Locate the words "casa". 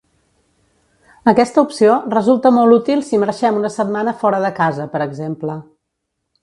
4.63-4.93